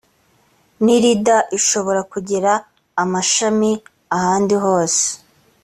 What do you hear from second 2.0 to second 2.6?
kugira